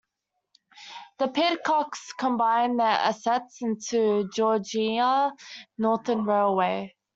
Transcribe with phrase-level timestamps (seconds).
[1.19, 5.31] The Pidcocks combined their assets into the Georgia
[5.77, 6.95] Northern Railway.